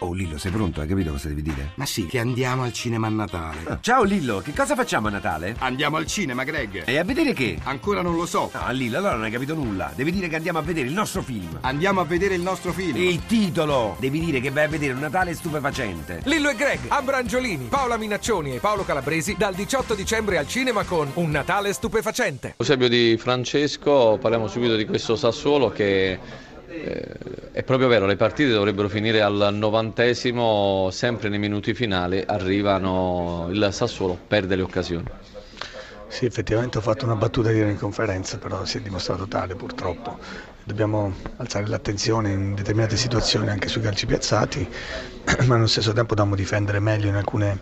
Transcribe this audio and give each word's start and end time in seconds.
Oh 0.00 0.12
Lillo, 0.12 0.38
sei 0.38 0.52
pronto? 0.52 0.80
Hai 0.80 0.86
capito 0.86 1.10
cosa 1.10 1.26
devi 1.26 1.42
dire? 1.42 1.72
Ma 1.74 1.84
sì, 1.84 2.06
che 2.06 2.20
andiamo 2.20 2.62
al 2.62 2.72
cinema 2.72 3.08
a 3.08 3.10
Natale. 3.10 3.58
Ah, 3.64 3.78
ciao 3.82 4.04
Lillo, 4.04 4.38
che 4.38 4.52
cosa 4.54 4.76
facciamo 4.76 5.08
a 5.08 5.10
Natale? 5.10 5.56
Andiamo 5.58 5.96
al 5.96 6.06
cinema, 6.06 6.44
Greg. 6.44 6.84
E 6.86 6.98
a 6.98 7.02
vedere 7.02 7.32
che? 7.32 7.58
Ancora 7.64 8.00
non 8.00 8.14
lo 8.14 8.24
so. 8.24 8.48
No, 8.54 8.70
Lillo, 8.70 8.98
allora 8.98 9.14
non 9.14 9.24
hai 9.24 9.32
capito 9.32 9.54
nulla. 9.54 9.90
Devi 9.96 10.12
dire 10.12 10.28
che 10.28 10.36
andiamo 10.36 10.60
a 10.60 10.62
vedere 10.62 10.86
il 10.86 10.92
nostro 10.92 11.20
film. 11.22 11.58
Andiamo 11.62 12.00
a 12.00 12.04
vedere 12.04 12.36
il 12.36 12.42
nostro 12.42 12.72
film. 12.72 12.96
Il 12.96 13.26
titolo! 13.26 13.96
Devi 13.98 14.20
dire 14.20 14.40
che 14.40 14.50
vai 14.50 14.64
a 14.64 14.68
vedere 14.68 14.92
un 14.92 15.00
Natale 15.00 15.34
stupefacente. 15.34 16.20
Lillo 16.26 16.50
e 16.50 16.54
Greg, 16.54 16.78
Abrangiolini, 16.86 17.64
Paola 17.64 17.96
Minaccioni 17.96 18.54
e 18.54 18.60
Paolo 18.60 18.84
Calabresi 18.84 19.34
dal 19.36 19.54
18 19.54 19.94
dicembre 19.94 20.38
al 20.38 20.46
cinema 20.46 20.84
con 20.84 21.10
Un 21.14 21.30
Natale 21.30 21.72
stupefacente. 21.72 22.54
Eusebio 22.56 22.88
di 22.88 23.16
Francesco, 23.18 24.16
parliamo 24.20 24.46
subito 24.46 24.76
di 24.76 24.86
questo 24.86 25.16
Sassuolo 25.16 25.70
che 25.70 26.46
eh, 26.82 27.50
è 27.52 27.62
proprio 27.62 27.88
vero, 27.88 28.06
le 28.06 28.16
partite 28.16 28.50
dovrebbero 28.50 28.88
finire 28.88 29.20
al 29.20 29.50
novantesimo, 29.52 30.88
sempre 30.90 31.28
nei 31.28 31.38
minuti 31.38 31.74
finali 31.74 32.22
arrivano, 32.24 33.48
il 33.50 33.68
Sassuolo 33.72 34.18
perde 34.26 34.56
le 34.56 34.62
occasioni. 34.62 35.06
Sì, 36.08 36.24
effettivamente 36.24 36.78
ho 36.78 36.80
fatto 36.80 37.04
una 37.04 37.16
battuta 37.16 37.50
ieri 37.50 37.70
in 37.70 37.78
conferenza, 37.78 38.38
però 38.38 38.64
si 38.64 38.78
è 38.78 38.80
dimostrato 38.80 39.26
tale 39.28 39.54
purtroppo. 39.54 40.18
Dobbiamo 40.64 41.12
alzare 41.36 41.66
l'attenzione 41.66 42.30
in 42.30 42.54
determinate 42.54 42.96
situazioni 42.96 43.48
anche 43.50 43.68
sui 43.68 43.82
calci 43.82 44.06
piazzati, 44.06 44.66
ma 45.46 45.54
allo 45.56 45.66
stesso 45.66 45.92
tempo 45.92 46.14
dobbiamo 46.14 46.34
difendere 46.34 46.80
meglio 46.80 47.08
in 47.08 47.14
alcune 47.14 47.58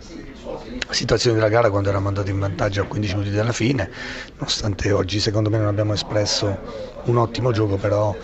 situazioni 0.89 1.35
della 1.35 1.49
gara 1.49 1.69
quando 1.69 1.89
eravamo 1.89 2.09
andati 2.09 2.31
in 2.31 2.39
vantaggio 2.39 2.81
a 2.81 2.85
15 2.85 3.15
minuti 3.15 3.35
dalla 3.35 3.51
fine, 3.51 3.89
nonostante 4.37 4.91
oggi 4.91 5.19
secondo 5.19 5.49
me 5.49 5.57
non 5.57 5.67
abbiamo 5.67 5.93
espresso 5.93 6.57
un 7.03 7.17
ottimo 7.17 7.51
gioco, 7.51 7.75
però 7.75 8.15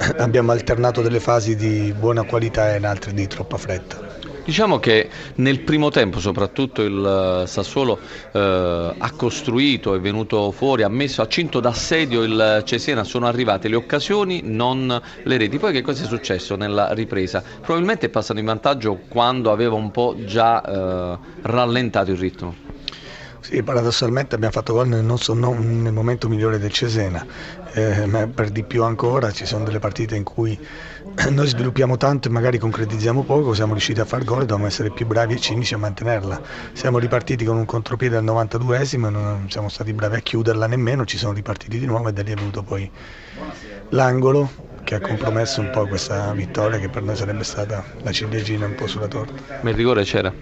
abbiamo 0.18 0.52
alternato 0.52 1.02
delle 1.02 1.20
fasi 1.20 1.56
di 1.56 1.94
buona 1.96 2.22
qualità 2.22 2.72
e 2.72 2.78
in 2.78 2.86
altre 2.86 3.12
di 3.12 3.26
troppa 3.26 3.56
fretta. 3.56 4.18
Diciamo 4.42 4.78
che 4.78 5.08
nel 5.36 5.60
primo 5.60 5.90
tempo 5.90 6.18
soprattutto 6.18 6.82
il 6.82 7.44
Sassuolo 7.46 8.00
eh, 8.32 8.94
ha 8.98 9.10
costruito, 9.12 9.94
è 9.94 10.00
venuto 10.00 10.50
fuori, 10.50 10.82
ha 10.82 10.88
messo, 10.88 11.22
ha 11.22 11.28
cinto 11.28 11.60
d'assedio 11.60 12.22
il 12.22 12.62
Cesena, 12.64 13.04
sono 13.04 13.26
arrivate 13.26 13.68
le 13.68 13.76
occasioni, 13.76 14.40
non 14.42 15.00
le 15.22 15.36
reti. 15.36 15.58
Poi 15.58 15.72
che 15.72 15.82
cosa 15.82 16.04
è 16.04 16.06
successo 16.06 16.56
nella 16.56 16.92
ripresa? 16.94 17.42
Probabilmente 17.60 18.06
è 18.06 18.08
passato 18.08 18.40
in 18.40 18.46
vantaggio 18.46 19.00
quando 19.08 19.52
aveva 19.52 19.74
un 19.74 19.90
po' 19.90 20.16
già 20.24 20.64
eh, 20.64 21.18
rallentato 21.42 22.10
il 22.10 22.16
ritmo. 22.16 22.68
Sì, 23.42 23.62
paradossalmente 23.62 24.34
abbiamo 24.34 24.52
fatto 24.52 24.74
gol 24.74 24.88
nel, 24.88 25.02
nostro, 25.02 25.32
nel 25.32 25.92
momento 25.94 26.28
migliore 26.28 26.58
del 26.58 26.70
Cesena, 26.70 27.24
eh, 27.72 28.04
ma 28.04 28.26
per 28.26 28.50
di 28.50 28.62
più 28.64 28.84
ancora 28.84 29.32
ci 29.32 29.46
sono 29.46 29.64
delle 29.64 29.78
partite 29.78 30.14
in 30.14 30.24
cui 30.24 30.58
noi 31.30 31.46
sviluppiamo 31.46 31.96
tanto 31.96 32.28
e 32.28 32.30
magari 32.30 32.58
concretizziamo 32.58 33.24
poco, 33.24 33.54
siamo 33.54 33.72
riusciti 33.72 33.98
a 33.98 34.04
far 34.04 34.24
gol 34.24 34.42
e 34.42 34.46
dobbiamo 34.46 34.66
essere 34.66 34.90
più 34.90 35.06
bravi 35.06 35.34
e 35.34 35.40
cinici 35.40 35.72
a 35.72 35.78
mantenerla. 35.78 36.40
Siamo 36.74 36.98
ripartiti 36.98 37.44
con 37.46 37.56
un 37.56 37.64
contropiede 37.64 38.18
al 38.18 38.24
92esimo 38.24 39.06
e 39.06 39.10
non 39.10 39.46
siamo 39.48 39.70
stati 39.70 39.94
bravi 39.94 40.16
a 40.16 40.20
chiuderla 40.20 40.66
nemmeno, 40.66 41.06
ci 41.06 41.16
sono 41.16 41.32
ripartiti 41.32 41.78
di 41.78 41.86
nuovo 41.86 42.10
e 42.10 42.12
da 42.12 42.22
lì 42.22 42.32
è 42.32 42.34
venuto 42.34 42.62
poi 42.62 42.90
l'angolo 43.88 44.68
che 44.90 44.96
ha 44.96 45.00
compromesso 45.00 45.60
un 45.60 45.70
po' 45.70 45.86
questa 45.86 46.32
vittoria 46.32 46.80
che 46.80 46.88
per 46.88 47.04
noi 47.04 47.14
sarebbe 47.14 47.44
stata 47.44 47.84
la 48.02 48.10
ciliegina 48.10 48.66
un 48.66 48.74
po' 48.74 48.88
sulla 48.88 49.06
torta. 49.06 49.40
Ma 49.60 49.70
il 49.70 49.76
rigore 49.76 50.02
c'era? 50.02 50.34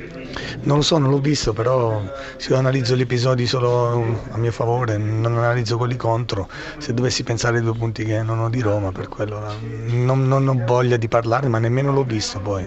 Non 0.62 0.78
lo 0.78 0.82
so, 0.82 0.96
non 0.96 1.10
l'ho 1.10 1.18
visto, 1.18 1.52
però 1.52 2.02
se 2.38 2.52
io 2.52 2.58
analizzo 2.58 2.96
gli 2.96 3.02
episodi 3.02 3.46
solo 3.46 4.22
a 4.30 4.38
mio 4.38 4.50
favore, 4.50 4.96
non 4.96 5.36
analizzo 5.36 5.76
quelli 5.76 5.96
contro, 5.96 6.48
se 6.78 6.94
dovessi 6.94 7.24
pensare 7.24 7.58
ai 7.58 7.62
due 7.62 7.74
punti 7.74 8.04
che 8.04 8.22
non 8.22 8.38
ho 8.38 8.48
di 8.48 8.60
Roma, 8.62 8.90
per 8.90 9.08
quello 9.08 9.54
non, 9.60 10.26
non 10.26 10.48
ho 10.48 10.62
voglia 10.64 10.96
di 10.96 11.08
parlare, 11.08 11.48
ma 11.48 11.58
nemmeno 11.58 11.92
l'ho 11.92 12.04
visto 12.04 12.40
poi. 12.40 12.66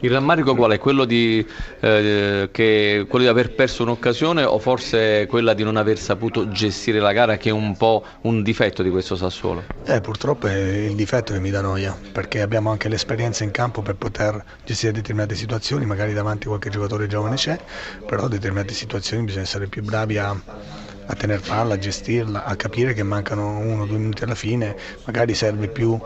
Il 0.00 0.12
rammarico 0.12 0.54
qual 0.54 0.70
è? 0.70 0.78
Quello 0.78 1.04
di, 1.04 1.44
eh, 1.80 2.48
che, 2.52 3.06
quello 3.08 3.24
di, 3.24 3.30
aver 3.30 3.52
perso 3.52 3.82
un'occasione 3.82 4.44
o 4.44 4.58
forse 4.60 5.26
quella 5.26 5.54
di 5.54 5.64
non 5.64 5.76
aver 5.76 5.98
saputo 5.98 6.48
gestire 6.50 7.00
la 7.00 7.12
gara 7.12 7.36
che 7.36 7.48
è 7.48 7.52
un 7.52 7.76
po' 7.76 8.04
un 8.22 8.44
difetto 8.44 8.84
di 8.84 8.90
questo 8.90 9.16
Sassuolo? 9.16 9.64
Eh, 9.84 10.00
purtroppo 10.00 10.46
è 10.46 10.56
il 10.56 10.94
difetto 10.94 11.32
che 11.32 11.40
mi 11.40 11.50
dà 11.50 11.62
noia, 11.62 11.98
perché 12.12 12.42
abbiamo 12.42 12.70
anche 12.70 12.88
l'esperienza 12.88 13.42
in 13.42 13.50
campo 13.50 13.82
per 13.82 13.96
poter 13.96 14.44
gestire 14.64 14.92
determinate 14.92 15.34
situazioni, 15.34 15.84
magari 15.84 16.12
davanti 16.12 16.46
qualche 16.46 16.70
giocatore 16.70 17.08
giovane 17.08 17.34
c'è, 17.34 17.58
però 18.06 18.24
in 18.24 18.30
determinate 18.30 18.74
situazioni 18.74 19.24
bisogna 19.24 19.42
essere 19.42 19.66
più 19.66 19.82
bravi 19.82 20.16
a, 20.16 20.30
a 20.30 21.14
tener 21.14 21.40
palla, 21.40 21.74
a 21.74 21.78
gestirla, 21.78 22.44
a 22.44 22.54
capire 22.54 22.94
che 22.94 23.02
mancano 23.02 23.58
uno 23.58 23.82
o 23.82 23.86
due 23.86 23.98
minuti 23.98 24.22
alla 24.22 24.36
fine, 24.36 24.76
magari 25.04 25.34
serve 25.34 25.66
più 25.66 25.98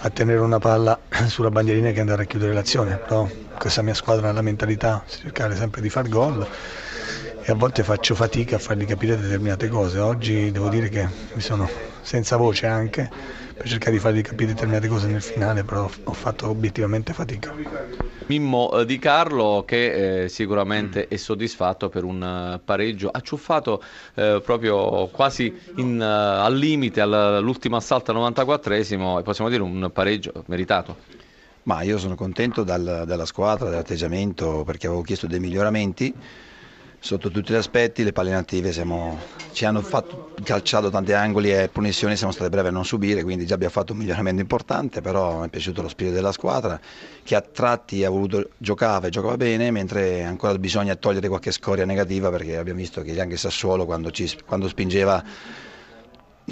a 0.00 0.10
tenere 0.10 0.40
una 0.40 0.58
palla 0.58 0.98
sulla 1.26 1.50
bandierina 1.50 1.90
che 1.90 2.00
andare 2.00 2.22
a 2.22 2.26
chiudere 2.26 2.52
l'azione, 2.52 2.96
però 2.96 3.28
questa 3.58 3.82
mia 3.82 3.94
squadra 3.94 4.28
ha 4.28 4.32
la 4.32 4.42
mentalità 4.42 5.02
di 5.06 5.22
cercare 5.22 5.56
sempre 5.56 5.80
di 5.80 5.88
far 5.88 6.08
gol 6.08 6.46
e 7.42 7.52
a 7.52 7.54
volte 7.54 7.82
faccio 7.82 8.14
fatica 8.14 8.56
a 8.56 8.58
fargli 8.58 8.84
capire 8.84 9.16
determinate 9.16 9.68
cose. 9.68 9.98
Oggi 9.98 10.50
devo 10.50 10.68
dire 10.68 10.88
che 10.88 11.06
mi 11.32 11.40
sono 11.40 11.68
senza 12.02 12.36
voce 12.36 12.66
anche 12.66 13.08
per 13.56 13.68
cercare 13.68 13.92
di 13.92 13.98
fargli 13.98 14.20
capire 14.20 14.52
determinate 14.52 14.88
cose 14.88 15.06
nel 15.06 15.22
finale, 15.22 15.64
però 15.64 15.88
ho 16.04 16.12
fatto 16.12 16.48
obiettivamente 16.48 17.12
fatica. 17.12 18.05
Mimmo 18.26 18.72
eh, 18.72 18.84
Di 18.84 18.98
Carlo 18.98 19.64
che 19.66 20.24
eh, 20.24 20.28
sicuramente 20.28 21.08
è 21.08 21.16
soddisfatto 21.16 21.88
per 21.88 22.04
un 22.04 22.54
uh, 22.54 22.64
pareggio 22.64 23.08
acciuffato 23.08 23.82
eh, 24.14 24.40
proprio 24.44 25.06
quasi 25.08 25.54
in, 25.76 25.98
uh, 25.98 26.44
al 26.44 26.56
limite 26.56 27.00
all'ultimo 27.00 27.76
assalto 27.76 28.10
al 28.10 28.32
94esimo 28.32 29.18
e 29.18 29.22
possiamo 29.22 29.50
dire 29.50 29.62
un 29.62 29.90
pareggio 29.92 30.32
meritato. 30.46 30.96
Ma 31.64 31.82
io 31.82 31.98
sono 31.98 32.14
contento 32.14 32.62
dal, 32.62 33.04
dalla 33.06 33.26
squadra, 33.26 33.68
dell'atteggiamento 33.68 34.62
perché 34.64 34.86
avevo 34.86 35.02
chiesto 35.02 35.26
dei 35.26 35.40
miglioramenti 35.40 36.14
sotto 36.98 37.30
tutti 37.30 37.52
gli 37.52 37.56
aspetti, 37.56 38.02
le 38.02 38.12
palle 38.12 38.30
inattive 38.30 38.72
siamo, 38.72 39.18
ci 39.52 39.64
hanno 39.64 39.80
fatto, 39.82 40.34
calciato 40.42 40.90
tanti 40.90 41.12
angoli 41.12 41.52
e 41.52 41.68
punizioni, 41.68 42.16
siamo 42.16 42.32
stati 42.32 42.50
brevi 42.50 42.68
a 42.68 42.70
non 42.70 42.84
subire, 42.84 43.22
quindi 43.22 43.46
già 43.46 43.54
abbiamo 43.54 43.72
fatto 43.72 43.92
un 43.92 43.98
miglioramento 43.98 44.40
importante, 44.40 45.00
però 45.00 45.40
mi 45.40 45.46
è 45.46 45.48
piaciuto 45.48 45.82
lo 45.82 45.88
spirito 45.88 46.14
della 46.14 46.32
squadra 46.32 46.78
che 47.22 47.34
a 47.34 47.40
tratti 47.40 48.04
ha 48.04 48.10
voluto 48.10 48.50
giocare 48.56 49.08
e 49.08 49.10
giocava 49.10 49.36
bene, 49.36 49.70
mentre 49.70 50.24
ancora 50.24 50.56
bisogna 50.58 50.94
togliere 50.96 51.28
qualche 51.28 51.52
scoria 51.52 51.84
negativa 51.84 52.30
perché 52.30 52.56
abbiamo 52.56 52.78
visto 52.78 53.02
che 53.02 53.20
anche 53.20 53.36
Sassuolo 53.36 53.84
quando, 53.84 54.10
ci, 54.10 54.30
quando 54.44 54.68
spingeva 54.68 55.22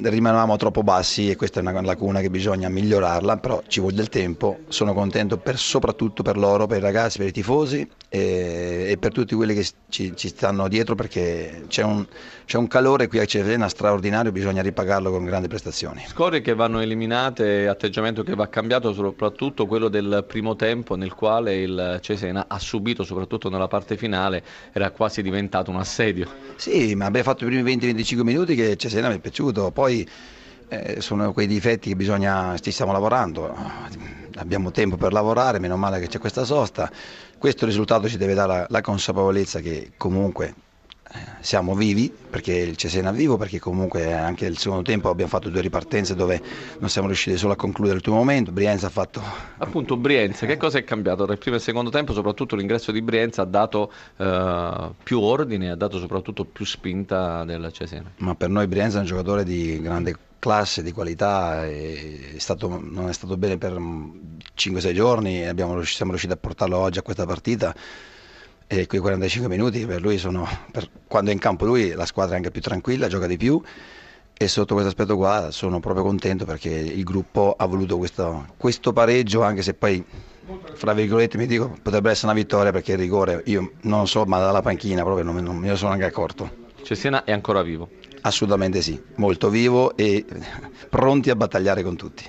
rimanevamo 0.03 0.57
troppo 0.57 0.83
bassi 0.83 1.31
e 1.31 1.37
questa 1.37 1.61
è 1.61 1.63
una 1.63 1.81
lacuna 1.81 2.21
che 2.21 2.31
bisogna 2.31 2.69
migliorarla, 2.69 3.37
però 3.37 3.63
ci 3.69 3.81
vuole 3.81 3.95
del 3.95 4.09
tempo, 4.09 4.61
sono 4.69 4.93
contento 4.93 5.37
per, 5.37 5.57
soprattutto 5.57 6.23
per 6.23 6.37
loro, 6.37 6.67
per 6.67 6.79
i 6.79 6.81
ragazzi, 6.81 7.19
per 7.19 7.29
i 7.29 7.33
tifosi 7.33 7.89
e, 8.09 8.87
e 8.91 8.97
per 8.99 9.13
tutti 9.13 9.35
quelli 9.35 9.55
che 9.55 9.67
ci, 9.89 10.17
ci 10.17 10.29
stanno 10.29 10.67
dietro 10.67 10.95
perché 10.97 11.65
c'è 11.69 11.83
un, 11.83 12.05
c'è 12.45 12.59
un, 12.59 12.67
calore 12.67 13.07
qui 13.07 13.21
a 13.21 13.25
Cesena 13.25 13.69
straordinario, 13.69 14.33
bisogna 14.33 14.63
ripagarlo 14.63 15.11
con 15.11 15.25
grandi 15.25 15.47
prestazioni. 15.47 16.05
Scorie 16.09 16.41
che 16.41 16.55
vanno 16.55 16.81
eliminate, 16.81 17.69
atteggiamento 17.69 18.25
che 18.25 18.35
va 18.35 18.49
cambiato, 18.49 18.93
soprattutto 18.93 19.67
quello 19.67 19.89
del 19.89 20.25
primo 20.27 20.57
tempo 20.57 20.97
nel 20.97 21.15
quale 21.15 21.63
il 21.63 21.99
Cesena 22.01 22.47
ha 22.49 22.59
subito, 22.59 23.05
soprattutto 23.05 23.49
nella 23.49 23.69
parte 23.69 23.97
finale, 23.97 24.43
era 24.73 24.91
quasi 24.91 25.23
diventato 25.23 25.71
un 25.71 25.77
assedio. 25.77 26.29
Sì, 26.57 26.95
ma 26.97 27.07
abbiamo 27.07 27.27
fatto 27.27 27.45
i 27.45 27.49
primi 27.49 27.77
20-25 27.77 28.23
minuti 28.23 28.55
che 28.57 28.77
Cesena 28.77 29.09
mi 29.09 29.17
è 29.17 29.19
piaciuto, 29.21 29.71
poi 29.71 29.84
eh, 29.89 31.01
sono 31.01 31.33
quei 31.33 31.47
difetti 31.47 31.91
che 31.91 31.97
bisogna, 31.97 32.57
ci 32.59 32.71
stiamo 32.71 32.93
lavorando, 32.93 33.55
abbiamo 34.37 34.71
tempo 34.71 34.97
per 34.97 35.13
lavorare, 35.13 35.59
meno 35.59 35.77
male 35.77 36.01
che 36.01 36.07
c'è 36.09 36.19
questa 36.19 36.45
sosta, 36.45 36.91
questo 37.39 37.67
risultato 37.67 38.09
ci 38.09 38.17
deve 38.17 38.35
dare 38.35 38.53
la, 38.53 38.67
la 38.69 38.81
consapevolezza 38.81 39.61
che 39.61 39.93
comunque 39.97 40.55
siamo 41.41 41.75
vivi 41.75 42.11
perché 42.11 42.55
il 42.55 42.77
Cesena 42.77 43.11
è 43.11 43.13
vivo 43.13 43.37
perché 43.37 43.59
comunque 43.59 44.15
anche 44.15 44.47
nel 44.47 44.57
secondo 44.57 44.83
tempo 44.83 45.11
abbiamo 45.11 45.31
fatto 45.31 45.51
due 45.51 45.61
ripartenze 45.61 46.15
dove 46.15 46.41
non 46.79 46.89
siamo 46.89 47.07
riusciti 47.07 47.37
solo 47.37 47.53
a 47.53 47.57
concludere 47.57 47.95
l'ultimo 47.95 48.17
momento. 48.17 48.51
Brienza 48.51 48.87
ha 48.87 48.91
fatto 48.91 49.23
appunto 49.59 49.97
Brienza 49.97 50.47
che 50.47 50.57
cosa 50.57 50.79
è 50.79 50.85
cambiato? 50.85 51.25
Tra 51.25 51.33
il 51.33 51.39
primo 51.39 51.57
e 51.57 51.59
il 51.59 51.65
secondo 51.65 51.91
tempo 51.91 52.13
soprattutto 52.13 52.57
l'ingresso 52.57 52.91
di 52.93 53.03
Brienza 53.03 53.43
ha 53.43 53.47
dato 53.47 53.93
eh, 54.17 54.91
più 55.03 55.21
ordine 55.21 55.71
ha 55.71 55.77
dato 55.77 55.99
soprattutto 55.99 56.45
più 56.45 56.65
spinta 56.65 57.45
del 57.45 57.71
Cesena. 57.73 58.11
Ma 58.19 58.35
per 58.35 58.49
noi 58.49 58.67
Brienza 58.67 58.97
è 58.97 59.01
un 59.01 59.07
giocatore 59.07 59.45
di 59.45 59.81
grande 59.81 60.17
classe, 60.39 60.83
di 60.83 60.93
qualità, 60.93 61.65
è 61.65 62.35
stato, 62.37 62.79
non 62.83 63.09
è 63.09 63.13
stato 63.15 63.37
bene 63.39 63.57
per 63.57 63.73
5-6 63.73 64.93
giorni, 64.93 65.47
abbiamo, 65.47 65.83
siamo 65.85 66.11
riusciti 66.11 66.35
a 66.35 66.37
portarlo 66.37 66.77
oggi 66.77 66.99
a 66.99 67.03
questa 67.03 67.25
partita 67.25 67.75
e 68.67 68.87
quei 68.87 69.01
45 69.01 69.49
minuti 69.49 69.87
per 69.87 70.01
lui 70.01 70.19
sono, 70.19 70.47
per, 70.71 70.89
quando 71.07 71.31
è 71.31 71.33
in 71.33 71.39
campo 71.39 71.65
lui 71.65 71.93
la 71.93 72.07
squadra 72.07 72.35
è 72.35 72.37
anche 72.37 72.51
più 72.51 72.61
tranquilla, 72.61 73.09
gioca 73.09 73.27
di 73.27 73.37
più. 73.37 73.61
E 74.37 74.49
sotto 74.49 74.75
questo 74.75 74.91
aspetto 74.91 75.17
qua 75.17 75.51
sono 75.53 75.79
proprio 75.79 76.03
contento 76.03 76.45
perché 76.45 76.69
il 76.71 77.05
gruppo 77.05 77.55
ha 77.57 77.67
voluto 77.67 77.99
questo, 77.99 78.47
questo 78.57 78.93
pareggio 78.93 79.43
anche 79.43 79.63
se 79.63 79.75
poi 79.75 80.05
fra 80.75 80.93
virgolette 80.93 81.39
mi 81.39 81.47
dico 81.47 81.77
potrebbe 81.81 82.11
essere 82.11 82.33
una 82.33 82.41
vittoria 82.41 82.73
perché 82.73 82.93
il 82.93 82.99
rigore 82.99 83.43
io 83.47 83.73
non 83.83 84.01
lo 84.01 84.07
so 84.07 84.25
ma 84.25 84.39
dalla 84.39 84.61
panchina 84.61 85.03
proprio 85.03 85.25
non, 85.25 85.37
non 85.37 85.57
me 85.57 85.69
ne 85.69 85.77
sono 85.77 85.93
anche 85.93 86.05
accorto. 86.05 86.63
Cesena 86.83 87.25
è 87.25 87.33
ancora 87.33 87.63
vivo? 87.63 87.89
Assolutamente 88.23 88.83
sì, 88.83 89.01
molto 89.17 89.49
vivo 89.51 89.97
e 89.97 90.25
pronti 90.91 91.31
a 91.31 91.37
battagliare 91.37 91.83
con 91.83 91.97
tutti. 91.97 92.23